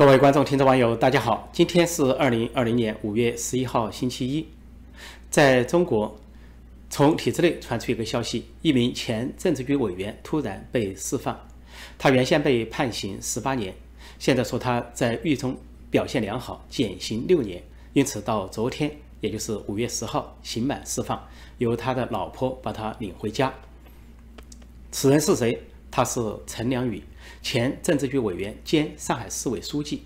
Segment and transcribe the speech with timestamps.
[0.00, 1.46] 各位观众、听众、网友，大家好！
[1.52, 4.46] 今天是二零二零年五月十一号，星期一。
[5.28, 6.18] 在中国，
[6.88, 11.38] 从体制内传出一个消息：一名前政治局委员突然被释放。
[11.98, 13.74] 他原先被判刑十八年，
[14.18, 15.54] 现在说他在狱中
[15.90, 17.62] 表现良好，减刑六年。
[17.92, 18.90] 因此，到昨天，
[19.20, 21.22] 也就是五月十号，刑满释放，
[21.58, 23.52] 由他的老婆把他领回家。
[24.90, 25.62] 此人是谁？
[25.90, 27.02] 他是陈良宇。
[27.42, 30.02] 前政治局委员兼上海市委书记，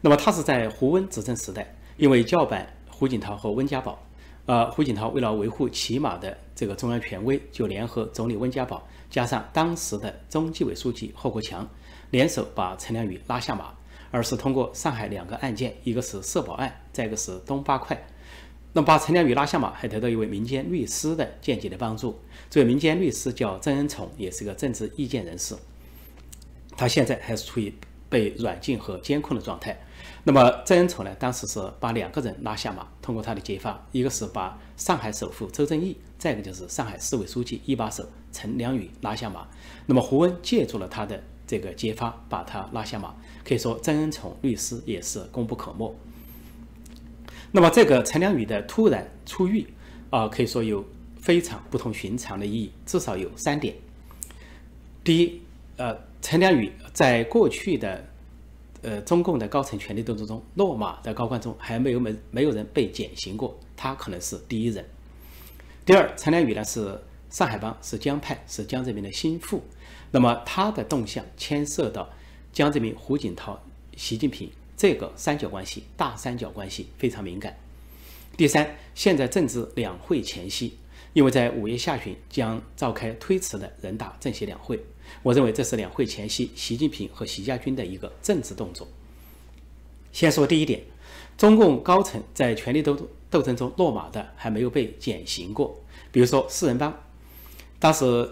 [0.00, 4.04] 那么他是在胡温执政时代，因为叫板胡锦涛和温家宝，
[4.46, 11.68] 呃，胡锦涛为了维护起码的这个中央权威，就联合总理温家宝加上当时的中纪委书记贺国强，
[12.10, 13.72] 联手把陈良宇拉下马，
[14.10, 18.06] 而是通过上海两个案件，一个是社保案，再一个是东八块，
[18.72, 22.18] 那么把陈良宇拉下马，还得到一位民间律师的间接的帮助，
[22.50, 25.54] 这位民间律师叫郑恩宠，也是个政治意见人士。
[26.78, 27.74] 他现在还是处于
[28.08, 29.76] 被软禁和监控的状态。
[30.22, 31.12] 那么郑恩宠呢？
[31.18, 39.48] 当时是把两个人拉下马，通过他的揭发，一个是把上海首富周正义，再一个就是上海市委书记一把手陈良宇拉下马。
[39.86, 43.12] 那么胡温借助了他的这个揭发，把他拉下马。
[43.44, 45.92] 可以说郑恩宠律师也是功不可没。
[47.50, 49.66] 那么这个陈良宇的突然出狱
[50.10, 50.84] 啊，可以说有
[51.20, 53.74] 非常不同寻常的意义，至少有三点。
[55.02, 55.42] 第一，
[55.76, 56.07] 呃。
[56.20, 58.04] 陈良宇在过去的，
[58.82, 64.84] 呃，中共的高层权力斗争中，落马的高官中还没有没没有人被减刑过，他可能是第一人。
[65.86, 69.62] 第二，陈良宇呢是上海帮，是江派，是江泽民的心腹，
[70.10, 72.08] 那么他的动向牵涉到
[72.52, 73.58] 江泽民、胡锦涛、
[73.96, 77.56] 习近平这个三角关系，大三角关系非常敏感。
[78.36, 80.76] 第三，现在正值两会前夕，
[81.12, 84.78] 因为在五月下旬将召开推迟的人大政协两会。
[85.22, 88.86] 我认为这是两会前夕，习近平和习家军的一个政治动作。
[90.12, 90.80] 先说第一点，
[91.36, 92.96] 中共高层在权力斗
[93.28, 95.78] 斗争中落马的还没有被减刑过。
[96.10, 96.94] 比如说四人帮，
[97.78, 98.28] 当时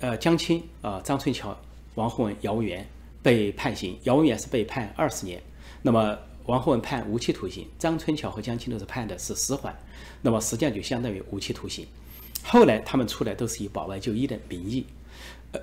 [0.00, 1.56] 呃江青啊张春桥、
[1.94, 2.88] 王洪文、姚文元
[3.22, 5.42] 被判刑，姚文元是被判二十年，
[5.82, 9.76] 那么王洪文判无期徒刑，张春桥和江青都是判的是死缓，
[10.22, 11.86] 那么实际上就相当于无期徒刑。
[12.42, 14.86] 后来他们出来都是以保外就医的名义。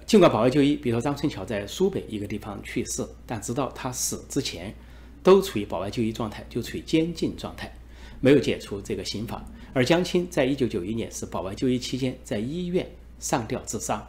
[0.07, 4.73] 尽管保外就医，比如说张春桥在苏北一个地方去世，但直到他死之前，
[5.21, 7.71] 都处于保外就医状态，就处于监禁状态，
[8.19, 9.45] 没有解除这个刑法。
[9.73, 14.07] 而江青在一九九一年是保外就医期间在医院上吊自杀。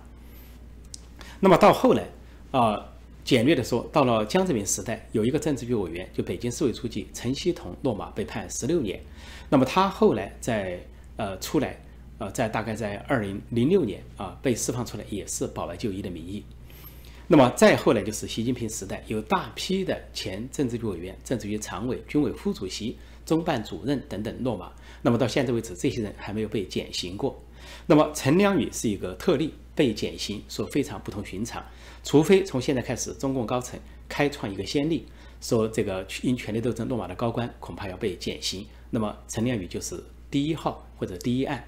[1.41, 2.09] 那么到后来，
[2.53, 2.82] 啊，
[3.22, 8.98] 简略的说，到了江泽民时代，有一个政治局委员，就北京市委书记陈锡同落马被判十六年。
[9.50, 10.81] 那么他后来在
[11.16, 11.78] 呃出来。
[12.19, 16.43] 呃，在大概在二零零六年啊，被释放出来也是保外就医的名义。
[17.28, 24.72] 那么再后来就是习近平时代，有大批的前政治局委员、政治局常委、军委副主席、中办主任等等落马。
[25.03, 27.43] 那么到现在为止，这些人还没有被减刑过。
[27.87, 31.65] 那么陈良宇是一个特例，被减刑说非常不同寻常。
[32.04, 33.78] 除非从现在开始，中共高层
[34.09, 35.04] 开创一个先例，
[35.41, 40.00] 说这个因权力斗争落马的高官恐怕要被减刑，那么陈良宇就是
[40.31, 41.62] 第一号或者第一案。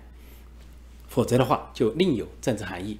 [1.08, 2.98] 否则的话，就另有政治含义。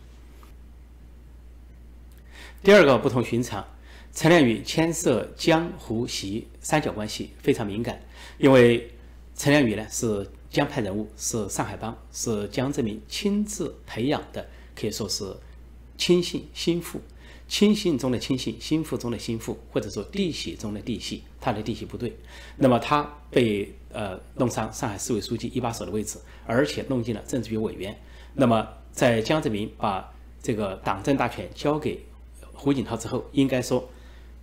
[2.62, 3.64] 第二个不同寻常，
[4.12, 8.02] 陈良宇牵涉江湖习三角关系非常敏感，
[8.38, 8.90] 因为
[9.36, 15.36] 陈良宇呢是江派人物，是上海帮，是江泽民亲自培养的，可以说是
[15.96, 17.00] 亲信心腹，
[17.46, 22.16] 亲信中的亲信，心腹中的心腹，或者说弟媳中的弟媳，他的弟媳不对，
[22.56, 27.96] 那么他被呃弄上上海市委书记一把手的位置，而且弄进了政治局委员。
[28.34, 30.12] 那么，在江泽民把
[30.42, 32.04] 这个党政大权交给
[32.52, 33.88] 胡锦涛之后，应该说，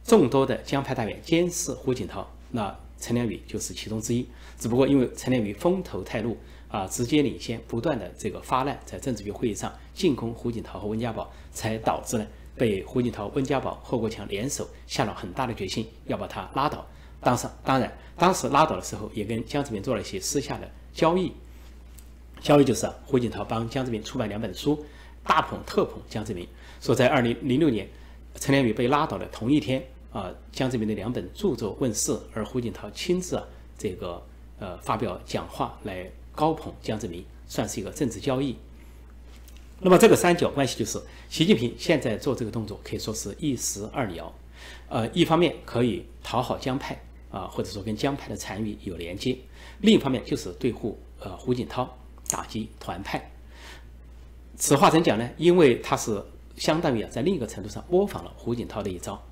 [0.03, 4.27] 众多的江派大员监视胡锦涛，那陈良宇就是其中之一。
[4.57, 6.37] 只不过因为陈良宇风头太露
[6.69, 12.25] 啊，直接领先，不断的这个发难，在政治局会议上进攻胡锦涛和温家宝，才导致呢
[12.55, 16.85] 被胡锦涛、温家宝、贺国强联手下了很大的决心，要把他拉倒。
[17.25, 21.31] 当时，当然，当时拉倒的时候，也跟江泽民做了一些私下的交易。
[22.39, 24.85] 交易就是胡锦涛帮江泽民出版两本书，
[25.23, 26.47] 大捧特捧江泽民，
[26.79, 27.89] 说在二零零六年
[28.35, 29.83] 陈良宇被拉倒的同一天
[30.13, 33.43] 啊，江泽民的两本著作问世，而胡锦涛亲自啊
[33.75, 34.21] 这个
[34.59, 38.55] 呃发表讲话来高捧江泽民，算是一个政治交易。
[39.79, 44.31] 那么这个三角关系就是习近平现在做这个动作可以说是一石二鸟，
[44.89, 47.01] 呃，一方面可以讨好江派
[47.35, 49.37] 啊，或者说跟江派的残余有连接，
[49.81, 51.97] 另一方面就是对付呃胡锦涛。
[52.27, 53.31] 打击团派，
[54.57, 55.29] 此话怎讲呢？
[55.37, 56.19] 因为他是
[56.57, 59.23] 相当于啊，在另一个程度上模仿了胡锦涛的一招。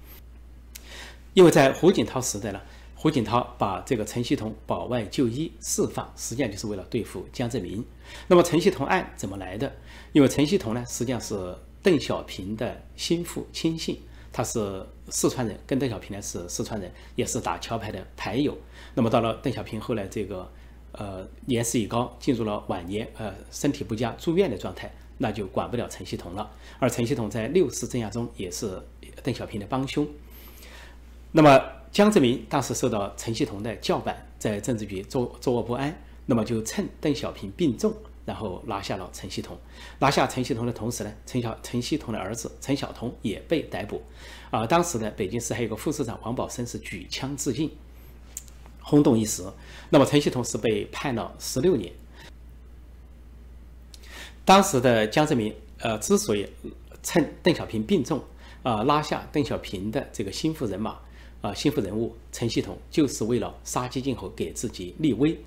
[1.34, 2.62] 因为在胡锦涛时代呢，
[2.94, 7.84] 胡锦涛把这个陈锡同保外就医释放，实际上就是为了对付江泽民。
[8.28, 9.76] 那么陈锡同案怎么来的？
[10.12, 14.00] 因为陈锡同呢，实际上是邓小平的心腹亲信，
[14.34, 18.58] 他是四川人，跟邓小平呢是四川人，也是打桥牌的牌友。
[18.96, 20.52] 那么到了邓小平后来这个
[20.92, 26.52] 呃年事已高，进入了晚年，呃身体不佳住院的状态，那就管不了陈锡同了。
[26.80, 28.82] 而陈锡同在六四镇压中也是
[29.22, 30.08] 邓小平的帮凶。
[31.32, 35.96] 那么江泽民当时受到陈锡同的叫板，在政治局坐坐卧不安，
[36.26, 37.94] 那么就趁邓小平病重。
[38.26, 39.58] 然后拿下了陈锡同，
[40.00, 44.02] 拿下陈锡同的同时呢，陈小陈锡同的儿子陈晓彤也被逮捕，
[44.50, 47.70] 啊，当时呢，北京市还有个副市长王宝生是举枪自尽，
[48.82, 49.44] 轰动一时。
[49.90, 51.92] 那么陈希同是被判了十六年。
[54.46, 56.50] 当时的江泽民，呃，之所以
[57.02, 58.24] 趁邓小平病重，
[58.62, 60.98] 啊，拉下邓小平的这个心腹人马，
[61.42, 65.38] 啊，心腹人物陈希同，就是为了杀鸡儆猴，给自己立威。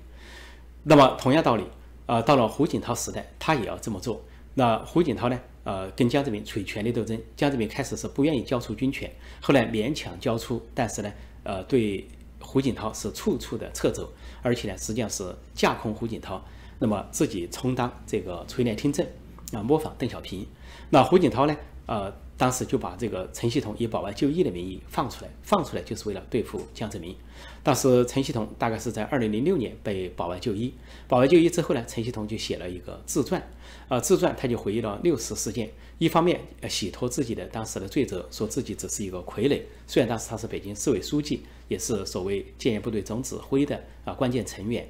[0.83, 1.63] 那么同样道理。
[2.07, 4.19] 呃，到了胡锦涛时代，他也要这么做。
[4.55, 5.39] 那胡锦涛呢？
[5.63, 7.21] 呃，跟江泽民处于权力斗争。
[7.35, 11.13] 江泽民开始是不愿意交出军权，后来勉强交出，但是呢，
[11.43, 12.07] 呃，对
[12.39, 14.09] 胡锦涛是处处的掣肘，
[14.41, 16.43] 而且呢，实际上是架空胡锦涛，
[16.79, 19.05] 那么自己充当这个垂帘听政，
[19.51, 20.47] 啊，模仿邓小平。
[20.89, 21.55] 那胡锦涛呢？
[21.85, 22.11] 呃。
[22.37, 27.15] 当时就把这个陈希同以保外就医的名义放出来，放出来就是为了对付江泽民。
[27.63, 30.73] 当时陈希同大概是在二零零六年被保外就医，
[31.07, 33.41] 保外就医之后呢，陈希同就写了一个自传，
[33.89, 44.87] 呃，自传他就回忆了六四事件，一方面呃洗脱自己的当时的罪责，说自己只是一个傀儡，虽然当时他是北京市委书记，也是所谓建业部队总指挥的啊关键成员，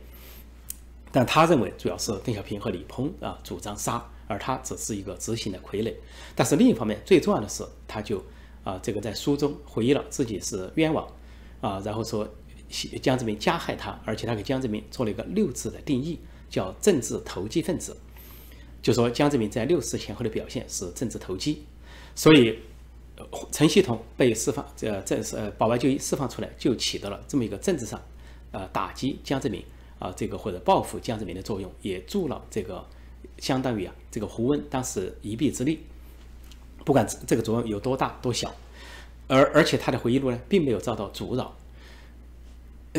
[1.12, 4.04] 但他认为主要是邓小平和李鹏啊主张杀。
[4.30, 5.94] 而他只是一个执行的傀儡，
[6.36, 8.22] 但是另一方面，最重要的是，他就
[8.62, 11.08] 啊，这个在书中回忆了自己是冤枉
[11.62, 12.28] 啊，然后说
[13.02, 16.20] 江泽民加害他，而且他给江泽民做了一个六字的定义，
[16.50, 17.96] 叫政治投机分子，
[18.82, 21.64] 就说江泽民在六四前后的表现是政治投机，
[22.14, 22.60] 所以
[23.54, 28.02] 陈锡同被释放，这这是呃保外就医释放出来，就起到了这么一个政治上
[28.52, 29.64] 呃打击江泽民
[30.00, 32.86] 啊这个或者报复江泽民的作用，也助了这个。
[33.40, 35.80] 相当于啊，这个胡温当时一臂之力，
[36.84, 38.52] 不管这个作用有多大多小，
[39.28, 41.56] 而而且他的回忆录呢，并没有遭到阻扰。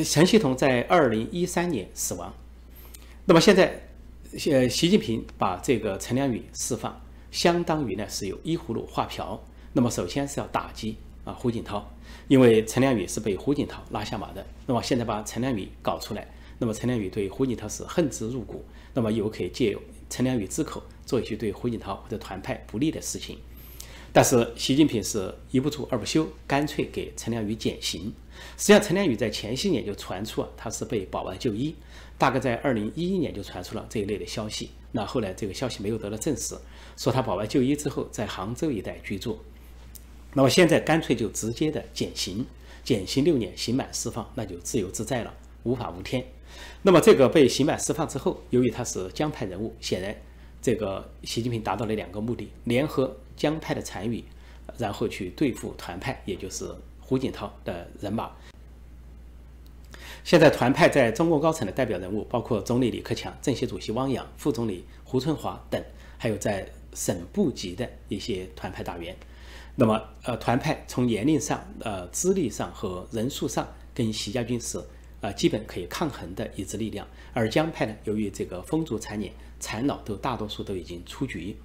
[0.04, 2.32] 陈希同在二零一三年死亡，
[3.24, 3.88] 那么现在，
[4.52, 7.00] 呃，习近平把这个陈良宇释放，
[7.32, 9.42] 相当于呢是有依葫芦画瓢。
[9.72, 11.90] 那么首先是要打击啊胡锦涛，
[12.28, 14.46] 因为陈良宇是被胡锦涛拉下马的。
[14.66, 18.64] 那么现在把陈良宇搞出来，那么陈良宇对胡锦涛是恨之入骨，
[18.94, 19.76] 那么又可以借
[20.10, 23.38] 陈良宇之口做一些对胡锦涛或者团派不利的事情，
[24.12, 28.12] 但是习近平是一不做二不休，干脆给陈良宇减刑。
[28.56, 31.74] 实际上，陈良宇在前些年就传出啊，他是被保外就医，
[32.16, 34.70] 大概在二零一一年就传出了这一类的消息。
[34.92, 36.56] 那后来这个消息没有得到证实，
[36.96, 39.38] 说他保外就医之后在杭州一带居住。
[40.34, 42.46] 那么现在干脆就直接的减刑，
[42.82, 45.34] 减刑六年，刑满释放，那就自由自在了，
[45.64, 46.24] 无法无天。
[46.82, 50.14] 那么这个被刑满释放之后，由于他是江派人物，显然
[50.62, 54.22] 这个习近平达到了两个目的：联合江派的残余，
[54.76, 58.30] 然后去对付团派，也就是胡锦涛的人马。
[60.24, 65.82] 现在团派在中共高层的代表人物，包括总理李克强、政协主席汪洋、副总理胡春华等，
[66.16, 69.16] 还有在省部级的一些团派大员。
[69.74, 74.80] 那么，呃，团派从年龄上、呃，资历上和人数上，跟习家军是。
[75.20, 81.56] 啊，基本可以抗衡的一支力量，而江派呢，由于这个风烛残年、残老都大多数都已经出局。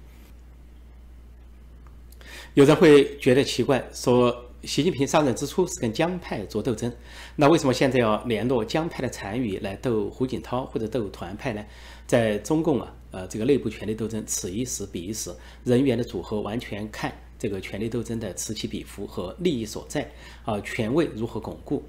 [2.54, 6.92] 有人会觉得奇怪，说习近平上任之初是跟江派做斗争，
[7.36, 11.64] 那为什么现在要联络江派的残余来斗胡锦涛或者斗团派呢？
[12.06, 15.34] 在中共啊，呃，这个内部权力斗争此一时彼一时，
[15.64, 20.10] 人员的组合完全看这个权力斗争的此起彼伏和利益所在
[20.44, 21.82] 啊，权位如何巩固。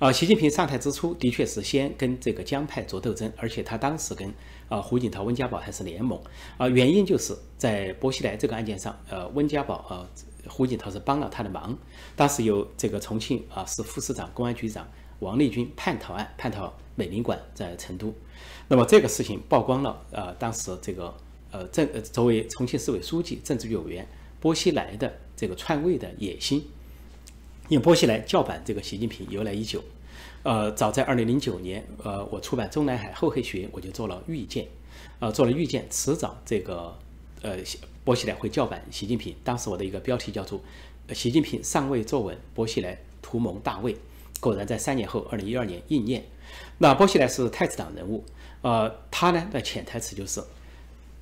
[0.00, 4.28] 啊，习近平上台之初的确是先跟这个江派做斗争，而且他当时跟
[4.68, 6.20] 啊胡锦涛、温家宝还是联盟
[6.58, 10.06] 啊，原因就是在薄熙来这个案件上，呃，温家宝啊，
[10.48, 11.78] 胡锦涛是帮了他的忙。
[12.16, 14.86] 当时有这个重庆啊市副市长、公安局长
[15.20, 18.12] 王立军叛逃案，叛逃美领馆在成都，
[18.66, 21.14] 那么这个事情曝光了啊，当时这个
[21.52, 24.06] 呃政作为重庆市委书记、政治局委员
[24.40, 26.66] 薄熙来的这个篡位的野心。
[27.68, 29.82] 因波西来叫板这个习近平由来已久，
[30.42, 34.68] 呃，早在二零零九年，呃，我出版《中南海厚黑学》，我就做了预见，
[35.18, 36.94] 呃，做了预见，迟早这个，
[37.40, 37.56] 呃，
[38.04, 39.34] 波西来会叫板习近平。
[39.42, 40.60] 当时我的一个标题叫做
[41.14, 43.96] “习近平尚未坐稳，波西来图谋大位，
[44.40, 46.22] 果然在三年后，二零一二年应验。
[46.76, 48.22] 那波西莱是太子党人物，
[48.60, 50.42] 呃，他呢的潜台词就是，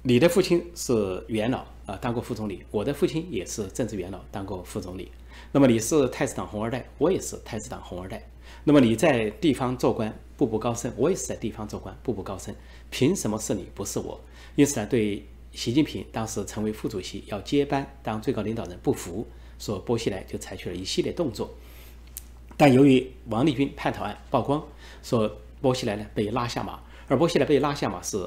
[0.03, 5.13] 你的父亲是元老啊，当过副总理；我的父亲也是政治元老，当过副总理。
[5.53, 8.27] 那么你是太子党红二代，我也是太子党红二代。
[8.65, 12.55] 那么你在地方做官，步步高升，我也是在地方做官，步步高升。
[12.89, 14.19] 凭什么是你，不是我？
[14.55, 15.23] 因此呢，对
[15.53, 19.27] 习近平当时成为副主席要接班当最高领导人不服，
[19.59, 21.53] 说波西莱就采取了一系列动作。
[22.57, 24.65] 但由于王立军叛逃案曝光，
[25.03, 25.31] 说
[25.61, 28.27] 波西莱呢被拉下马，而波西莱被拉下马是，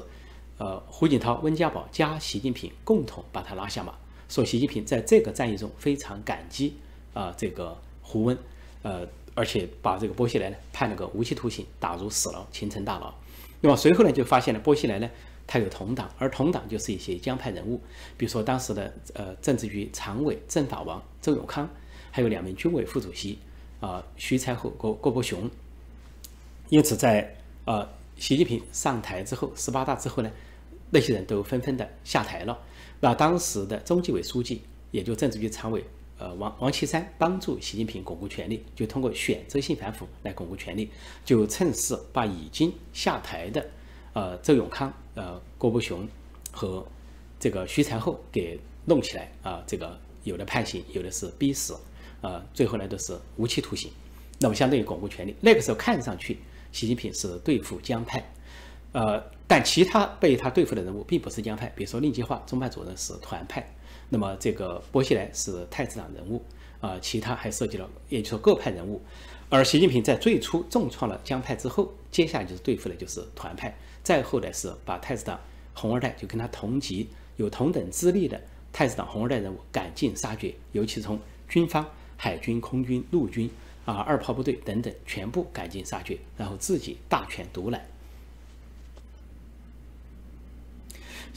[0.58, 3.94] 呃，胡锦涛、温家宝加习近平共同把他拉下马，
[4.28, 6.76] 说习近平在这个战役中非常感激
[7.12, 8.38] 啊这个胡温，
[8.82, 9.06] 呃。
[9.38, 13.12] 而且把这个波西莱呢判了个无期徒刑，打入死牢，秦城大牢。
[13.60, 15.10] 那么随后呢就发现了波西莱呢
[15.46, 17.78] 他有同党，而同党就是一些江派人物，
[18.16, 21.68] 比如说当时的呃政治局常委政法王周永康，
[22.10, 23.38] 还有两名军委副主席
[23.78, 25.50] 啊徐才厚、郭郭伯雄。
[26.70, 27.36] 因此在
[27.66, 27.86] 呃
[28.16, 30.30] 习近平上台之后，十八大之后呢，
[30.90, 32.58] 那些人都纷纷的下台了。
[33.00, 35.84] 那当时的中纪委书记，也就政治局常委。
[36.18, 40.88] 呃，王王岐山帮助习近平巩固权力，就通过选择性反腐来巩固权力，
[41.26, 43.66] 就趁势把已经下台的
[44.14, 46.08] 呃周永康、呃郭伯雄
[46.50, 46.86] 和
[47.38, 51.76] 这个徐才厚给弄起来啊，这个有的判刑，有的是逼死，
[52.22, 53.90] 啊，最后呢都是无期徒刑。
[54.38, 55.36] 那么相当于巩固权力。
[55.42, 56.38] 那个时候看上去
[56.72, 58.24] 习近平是对付江派，
[58.96, 63.62] 呃，但其他被他对付的人物并不是江派，比如说令计划中派主任是团派。
[64.08, 66.42] 那么这个薄熙来是太子党人物
[66.80, 68.98] 啊，其他还涉及了，也就是说各派人物。
[69.50, 75.38] 而习近平在最初重创了江派之后，接下来就是对付的就是团派，再后来是把太子党
[75.74, 78.40] 红二代就跟他同级、有同等资历的
[78.72, 81.84] 太子党红二代人物赶尽杀绝，尤其从军方、
[82.16, 83.50] 海军、空军、陆军
[83.84, 87.84] 啊、二炮部队等等全部赶尽杀绝，然后自己大权独揽。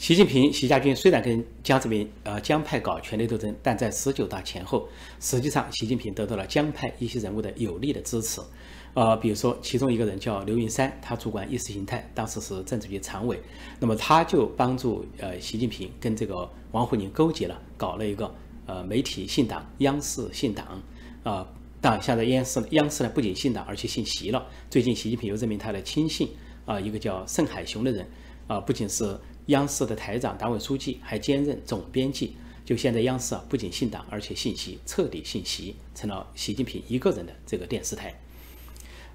[0.00, 4.88] 习近平、习家军虽然跟江泽民、呃江派搞权力斗争，但在十九大前后，
[5.20, 8.40] 实际上习近平得到了江派一些人物的有力的支持。
[8.94, 13.38] 呃，比如说其中一个人叫刘云山，他主管意识形态，当时是政治局常委，
[13.78, 20.82] 那么他就帮助呃习近平跟这个王沪宁勾结了，搞了一个呃媒体信党央视信党。
[21.24, 21.46] 啊，
[21.78, 24.46] 但现在央视央视呢不仅信党，而且信习了。
[24.70, 26.30] 最近习近平又任命他的亲信
[26.64, 28.08] 啊，一个叫盛海雄的人
[28.46, 29.14] 啊，不仅是。
[29.50, 32.34] 央视的台长、党委书记还兼任总编辑。
[32.64, 38.14] 就现在，央视啊不仅姓党，而且姓习，彻底姓习，成了习近平一个人的这个电视台。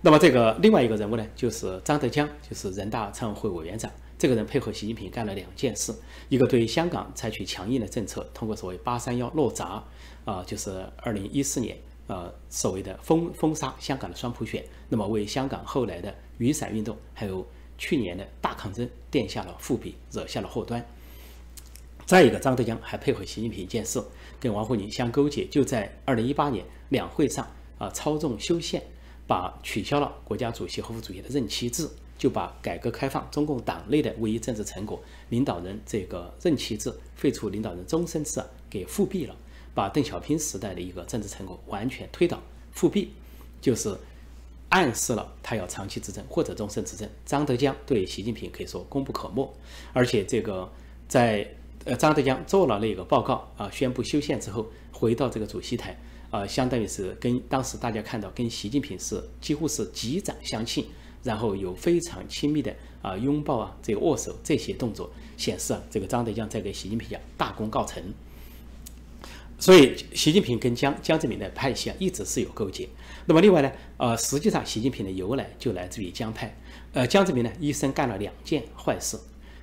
[0.01, 3.89] 那么，这个另外一个人物呢，就是张德江，就是人大常委会委员长。
[4.17, 5.93] 这个人配合习近平干了两件事：
[6.27, 9.81] 一个对香港采取强硬的政策，通过所谓“八三幺”落闸，
[10.25, 11.77] 啊，就是二零一四年，
[12.07, 17.45] 呃，所谓的封封杀香港的双普选，那么为香港后来的雨伞运动还有。
[17.77, 20.85] 去年的大抗争垫下了伏笔，惹下了祸端。
[22.05, 23.99] 再一个，张德江还配合习近平一件事，
[24.39, 27.47] 跟王沪宁相勾结，就在二零一八年两会上
[27.79, 28.81] 啊，操纵修宪，
[29.25, 38.39] 把取消了国家主席和副主席的任期制，就把改革开放中共党内的唯一政治成果领导人这个任期制废除领导人终身制
[38.69, 39.35] 给复辟了，
[39.73, 42.39] 把邓小平时代的一个政治成果完全推倒，
[42.71, 43.11] 复辟
[43.59, 43.97] 就是。
[44.75, 47.09] 暗示了他要长期执政或者终身执政。
[47.25, 49.49] 张德江对习近平可以说功不可没，
[49.93, 50.69] 而且这个
[51.07, 51.49] 在
[51.85, 55.97] 呃张德江做了那个报告啊，宣布修宪之后，回到这个主席台
[56.29, 60.85] 啊，相当于是跟当时大家看到跟习近平是几乎是击掌相庆，
[61.23, 68.03] 然后有非常亲密的啊拥抱啊，这握手这些动作，显示啊这个张德江在给习近平讲大功告成。
[69.65, 72.87] 所以，习近平跟江江泽民的派系啊，一直是有勾结。
[73.25, 76.55] 那么，另外呢，呃，实际上习近平的由来就来自于江派。
[76.93, 79.17] 呃，江泽民呢，一生干了两件坏事，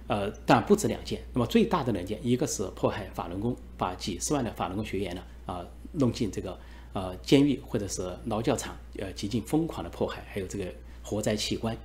[0.09, 1.23] 呃，但不止两件。
[1.33, 6.59] 那么，最大的两件，一个是迫害法轮功，把几十万的法轮功学员呢，啊，弄进这个
[6.95, 10.67] 呃监狱或者是劳教场，呃，极尽疯狂的迫害，还有这个
[11.05, 11.77] 活摘器官，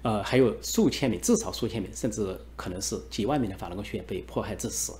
[0.00, 4.94] 呃，还有数千名，至少数千名，甚至可能是几万名的法轮功学员被迫害致死。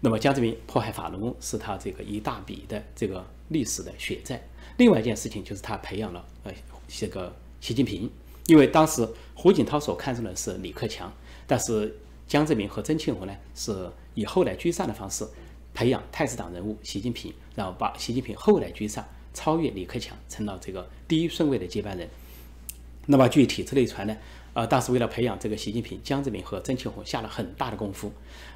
[0.00, 4.42] 那么江泽民迫害法轮功是他这个一大笔的这个历史的血债。
[4.78, 6.52] 另外一件事情就是他培养了呃
[6.88, 8.10] 这个习近平，
[8.46, 11.12] 因为当时胡锦涛所看中的是李克强，
[11.46, 11.94] 但是
[12.26, 15.26] 江泽民和曾庆红呢是以后来居上的方式
[15.74, 22.08] 培养太子党人物习近平，然后把习近平后来居上，超越李克强，成了这个第一顺位的接班人。
[23.06, 24.16] 那么据体制内传呢，
[24.52, 28.12] 呃，当时为了培养这个习近平，江泽民和曾庆红下了很大的功夫。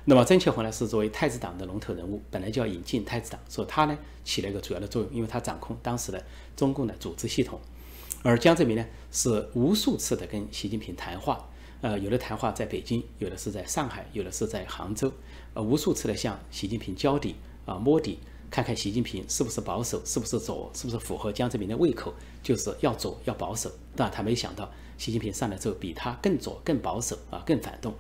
[0.07, 6.21] 那么曾庆红呢是作为太子党的龙头人物，本来就要引进太子党，所以他呢起了一个主要的作用，因为他掌控当时的
[6.57, 7.61] 中共的组织系统。
[8.25, 11.49] 而江泽民呢是无数次的跟习近平谈话，
[11.81, 15.13] 呃，有的谈话在北京，有的是在上海，有的是在杭州，
[15.55, 17.37] 呃，无数次的向习近平交底
[17.67, 18.19] 啊摸底，
[18.51, 23.71] 看看习近平是不是保守，是不是左，是不是符合江泽民的胃口，就是要左要保守。
[23.95, 24.69] 但他没想到。
[25.05, 27.93] 习近平上来之后，比他更左、更保守啊，更反动。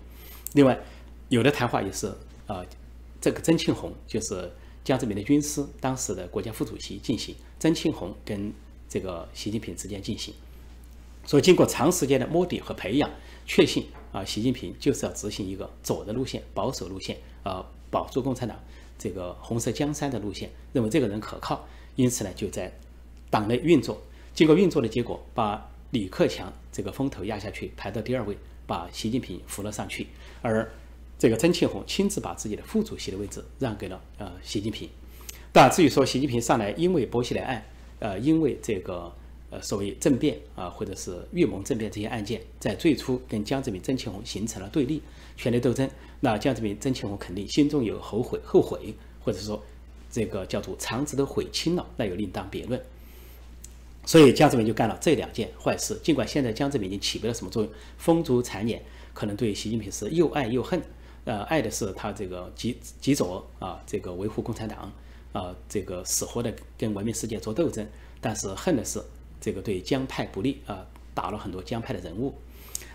[0.55, 0.81] 另外，
[1.29, 2.11] 有的谈话也是
[2.47, 2.65] 啊，
[3.21, 4.51] 这个曾庆红就是
[4.83, 8.51] 江泽民的军师，当时的国家副主席进行，曾庆红跟
[8.89, 10.33] 这个习近平之间进行。
[11.27, 13.11] 所以，经过长时间的摸底和培养，
[13.45, 18.59] 确信啊，习近平就是要执行一个左的路线、保守路线啊，保住共产党
[18.99, 22.73] 这个红色江山的路线，认为这个人可靠，因此呢，就在
[23.29, 24.01] 党内运作。
[24.35, 25.71] 经过运作的结果，把。
[25.95, 28.37] 李克强这个风头压下去，排到第二位，
[28.67, 30.09] 把习近平扶了上去。
[30.43, 30.69] 而
[31.17, 34.89] 这个曾庆红亲自把自己的副主席的位置让给了呃习近平。
[35.53, 37.65] 但至于说习近平上来因为薄熙来案，
[38.01, 39.11] 呃，因为这个
[39.51, 45.01] 呃所谓政变啊，或者是预谋政变这些案件，在最初跟江泽民、曾庆红形成了对立、
[45.37, 49.63] 权力斗争，那江泽民、曾庆红肯定心中有后悔、后悔，或者说
[50.11, 52.83] 这个叫做肠子都悔青了，那又另当别论。
[54.07, 55.99] 所以江泽民就干了这两件坏事。
[56.03, 58.83] 尽管现在江泽民已经起不了什么作用，风烛残年，
[59.13, 60.81] 可能对习近平是又爱又恨。
[61.25, 64.93] 呃，爱的是他这个极极左啊，这个维护共产党
[65.33, 67.83] 啊，这个死活的跟文明世界做斗争；
[68.21, 69.03] 但是恨的是
[69.41, 72.35] 这个对江派不利啊，打了很多江派的人物。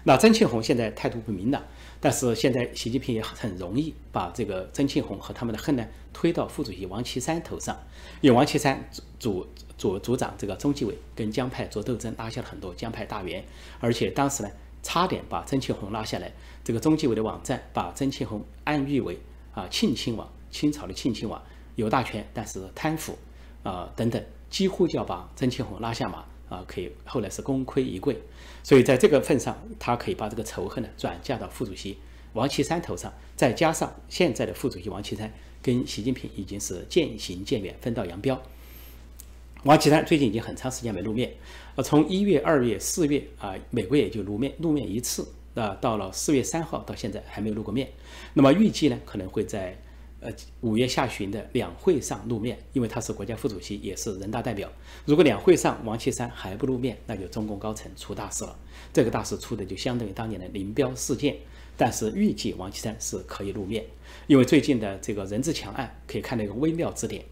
[0.03, 1.63] 那曾庆红现在态度不明朗，
[2.01, 7.77] 但是现在习近平也很容易把这个曾庆红和他们的恨呢推到副主席王岐山头上，
[8.21, 8.89] 因为王岐山
[9.19, 9.47] 主。
[9.79, 13.41] 组组长这个中纪委跟江派做斗争，拉下了很多江派大员，
[13.79, 14.49] 而且当时呢，
[14.83, 16.29] 差点把曾庆红拉下来。
[16.65, 19.17] 这个中纪委的网站把曾庆红暗喻为
[19.53, 21.41] 啊庆亲王，清朝的庆亲王，
[21.77, 23.17] 有大权但是贪腐
[23.63, 28.15] 啊等等，几乎就要把曾庆红拉下马啊，可以后来是功亏一篑。
[28.63, 31.97] 所以在这个份上，他可以把这个仇恨呢转嫁到副主席
[32.33, 35.31] 王岐山头上，再加上现在的副主席王岐山
[35.61, 38.39] 跟习近平已经是渐行渐远，分道扬镳。
[39.63, 41.33] 王岐山最近已经很长时间没露面，
[41.75, 47.89] 呃，从一月、二月、四月啊，每个月就露面露面一次，啊，到了四月三号到现在还没有露过面。
[48.33, 49.77] 那么预计呢，可能会在
[50.21, 54.71] 呃五月下旬的两会上露面，因为他是国家副主席，也是人大代表。
[55.05, 58.57] 如果两会上王岐山还不露面，那就中共高层出大事了。
[58.91, 61.35] 这个大事出的就相当于当年的林彪事件。
[61.77, 63.85] 但是预计王岐山是可以露面，
[64.27, 67.23] 因为最近的这个任志强案可以看到一个微妙之点。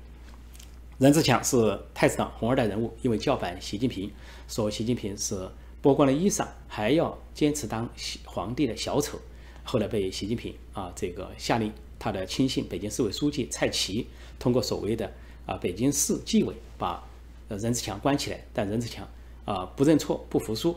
[1.00, 4.10] 任志强是太子党红二代人物，因为叫板习近平，
[4.48, 5.36] 说习近平是
[5.84, 7.90] 剥光了衣裳还要坚持当
[8.24, 9.20] 皇帝的小丑，
[9.66, 14.08] 后来被习近平啊这个下令他的亲信北京市委书记蔡奇
[14.40, 15.12] 通过所谓的
[15.46, 17.04] 啊北京市纪委把
[17.50, 19.08] 任志强关起来，但任志强
[19.46, 20.72] 啊不认错不服输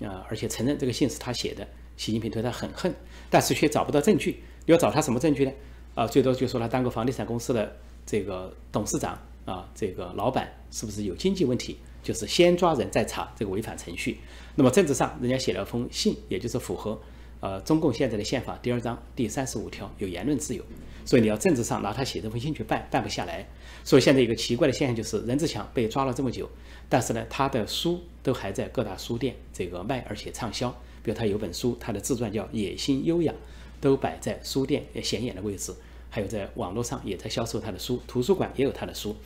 [0.00, 2.94] 啊，而且承认这个信是他写的，习近平对他很恨，
[3.30, 5.52] 但是却找不到证据，你要找他什么证据呢？
[5.94, 9.18] 啊，最多就说他当过房地产公司的这个董事长。
[9.44, 11.76] 啊，这个老板是不是有经济问题？
[12.00, 14.20] 就是先抓人再查，这个违反程序。
[14.54, 16.96] 那么政治上，人家写了封信，也就是符合
[17.42, 20.64] 呃中共现在的宪法第二章第三十五条，有言论自由。
[21.04, 23.44] 所以你要政治上拿他写这封信去办，办不下来。
[23.82, 26.48] 所以现在一个奇怪的现象就是，任志强被抓了这么久，
[26.88, 30.70] 但是呢，他的书都还在各大书店这个卖，而且畅销。
[31.02, 33.32] 比如他有本书，他的自传叫《野心优雅》，
[33.80, 35.74] 都摆在书店显眼的位置。
[36.10, 39.16] 还有在网络上也在销售他的书，图书馆也有他的书。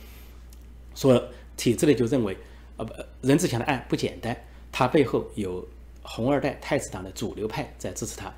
[0.95, 2.35] 说体制内就认为，
[2.77, 4.35] 呃不，任志强的案不简单，
[4.71, 5.67] 他背后有
[6.09, 8.33] 红二代太子党的主流派在支持他，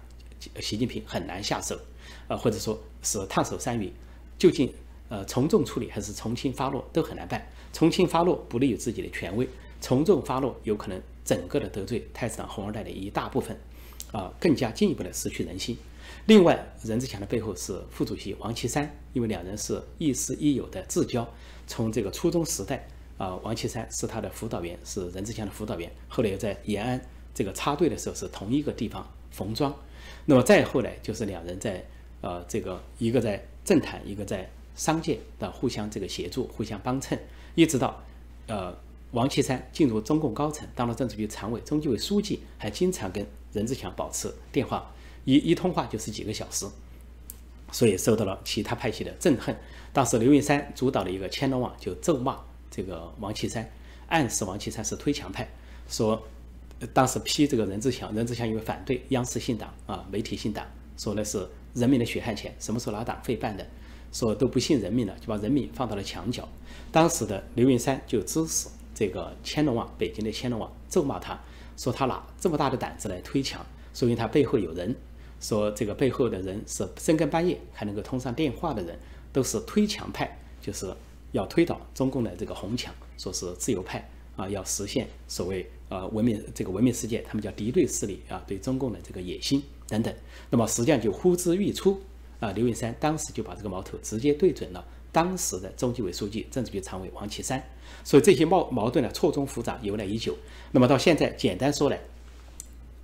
[0.60, 1.80] 习近平很难下手，
[2.28, 3.94] 呃或者说是烫手山芋，
[4.40, 4.74] 究竟
[5.08, 7.48] 呃从重处理还是从轻发落都很难办。
[7.72, 9.48] 从轻发落不利于自己的权威，
[9.80, 13.56] 从重发落有可能整个的得罪太子党红二代的一大部分，
[14.12, 15.78] 啊更加进一步的失去人心。
[16.26, 21.28] 另外，任志强的背后是副主席王岐山，因为两人是亦师亦友的至交。
[21.68, 22.88] 从这个初中时代
[23.20, 25.92] 啊，王岐山是他的辅导员，是任志强的辅导员。
[26.08, 27.00] 后来又在延安
[27.34, 29.74] 这个插队的时候是同一个地方冯庄。
[30.26, 31.86] 那么再后来就是两人在
[32.22, 37.20] 呃这个一个在政坛，一个在商界的互相这个协助、互相帮衬，
[37.56, 38.04] 一直到
[38.48, 38.76] 呃
[39.12, 44.92] 王岐山进入中共高层，当了政治局常委、中纪委书记，还经常跟任志强保持电话。
[45.26, 46.66] 一一通话就是几个小时，
[47.72, 49.56] 所以受到了其他派系的憎恨。
[49.92, 52.40] 当时刘云山主导的一个千罗网就咒骂
[52.72, 53.70] 这个王岐山，
[54.08, 55.50] 暗示王岐山是推墙派，
[55.88, 56.24] 说
[56.94, 60.66] 当时批这个任志强，任志强因为反对央视信党啊，媒体信党，
[60.98, 63.66] 说的是人民的血汗钱，什么时候拿党费办的？
[64.12, 66.48] 说都不信人民了，就把人民放到了墙角。
[66.92, 71.40] 当时的刘云山就指使这个千龙网，北京的千龙网咒骂他，
[71.78, 73.64] 说他拿这么大的胆子来推墙，
[73.94, 74.96] 说明他背后有人，
[75.40, 78.98] 说这个背后的人是深更半夜还能够通上电话的人，
[79.32, 80.92] 都是推墙派，就是
[81.34, 90.14] 要推倒中共的这个红墙，说是自由派啊，要实现所谓呃文明这个文明世界，他们叫敌对势力啊，对中共的这个野心等等。
[90.50, 92.02] 那么实际上就呼之欲出。
[92.40, 97.62] 啊，刘云山当时就把这个矛头直接对准了当时的中纪委书记、政治局常委王岐山，
[98.02, 100.34] 所以这些矛矛盾呢错综复杂，由来已久。
[100.72, 102.00] 那么到现在，简单说来，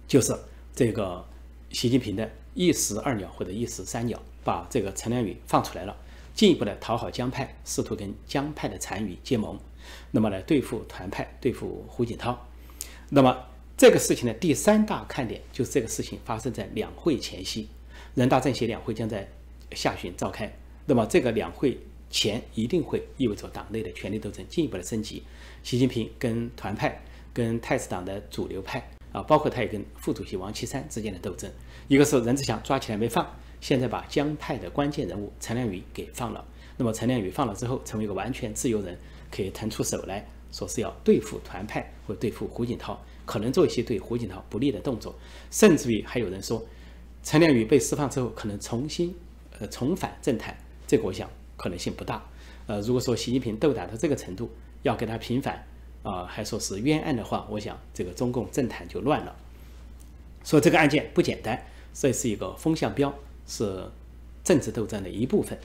[0.08, 0.34] 就是
[0.74, 1.26] 这个
[1.70, 5.94] 习近平的一石二鸟或者一石三鸟，把这个陈良宇放出来了，
[6.34, 9.60] 进一步的讨好江派，试图跟江派的残余结盟，
[10.12, 12.48] 那么来对付团派，对付胡锦涛。
[13.10, 13.38] 那么
[13.78, 17.68] 这个事情的第三大看点就是这个事情发生在两会前夕。
[18.14, 19.28] 人大政协两会将在
[19.72, 20.52] 下旬召开，
[20.86, 21.78] 那么这个两会
[22.10, 25.22] 前一定会意味着党内的权力斗争进一步的升级。
[25.64, 27.02] 习近平跟团派、
[27.34, 31.52] 跟太子党的主流派啊，包括他也跟副主席王岐山之间的斗争。
[31.90, 33.28] 一个是任志强抓起来没放，
[33.60, 36.46] 现在把江派的关键人物陈良宇给放了。
[36.78, 38.98] 那么陈良宇放了之后，成为一个完全自由人，
[39.30, 45.14] 可以腾出手来说是要对付团派或者对付胡锦涛，可能做一些对胡锦涛不利的动作，
[45.52, 46.66] 甚至于还有人说。
[47.28, 49.12] 陈良宇被释放之后，可能重新
[49.58, 52.24] 呃重返政坛，这个我想可能性不大。
[52.68, 54.52] 呃，如果说习近平斗胆到这个程度，
[54.84, 55.66] 要给他平反
[56.04, 59.36] 啊，还说是冤案的话，我想这个中共政坛就乱了。
[60.44, 61.66] 说这个案件不简单，
[61.96, 63.12] 这是一个风向标，
[63.48, 63.90] 是
[64.44, 65.58] 政治斗争的一部分。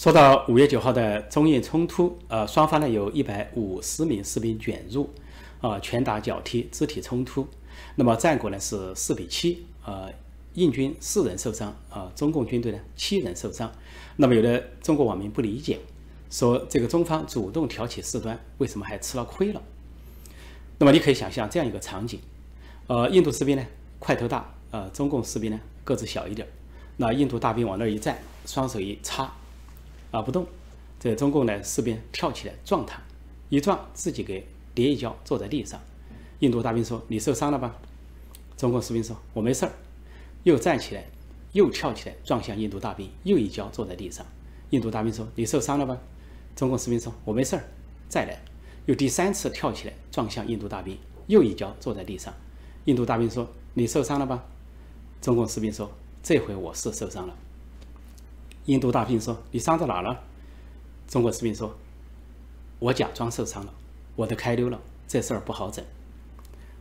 [0.00, 5.10] 说到五月九号的中印冲突，呃，双方呢有一百五十名士兵卷入，
[5.60, 7.46] 啊，拳打脚踢，肢体冲突。
[7.96, 10.10] 那么战果呢是四比七，呃，
[10.54, 13.70] 印军四人受伤，啊，中共军队呢七人受伤。
[14.16, 15.78] 那么有的中国网民不理解，
[16.30, 19.62] 说这个中方主动挑起事端，为什么还吃了亏了？
[20.78, 22.18] 那么你可以想象这样一个场景，
[22.86, 23.62] 呃，印度士兵呢
[23.98, 26.48] 块头大，呃，中共士兵呢个子小一点，
[26.96, 29.30] 那印度大兵往那儿一站，双手一插，
[30.10, 30.46] 啊不动，
[30.98, 33.00] 这中共的士兵跳起来撞他，
[33.48, 35.80] 一撞自己给跌一跤坐在地上。
[36.40, 37.76] 印度大兵说：“你受伤了吧？”
[38.56, 39.72] 中共士兵说：“我没事儿。”
[40.42, 41.04] 又站起来，
[41.52, 44.24] 又跳起来撞向印度大兵，又一脚坐在地上。
[44.70, 45.98] 印度大兵说：“你受伤了吧？”
[46.56, 47.64] 中共士兵说：“我没事儿。”
[48.08, 48.40] 再来，
[48.86, 52.34] 又第三次跳起来撞向印度大兵，又一脚坐在地上。
[52.86, 54.44] 印度大兵说：“你受伤了吧？”
[55.20, 55.90] 中共士兵说
[56.22, 57.36] ：“这回我是受伤了。”
[58.70, 60.22] 印度大兵说：“你伤到哪了？”
[61.08, 61.76] 中国士兵说
[62.78, 63.74] ：“我假装受伤了，
[64.14, 65.84] 我都开溜了，这事儿不好整。”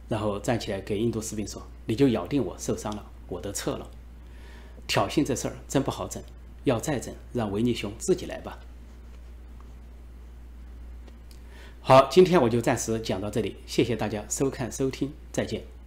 [0.07, 3.89] 然后站起来给印度士兵说：“你就咬定我受伤了，我都撤了。
[4.85, 6.21] 挑衅这事儿真不好整，
[6.63, 8.59] 要再整，让维尼熊自己来吧。”
[11.81, 15.78] 好，今天我就暂时讲到这里，谢谢大家收看收听，再见。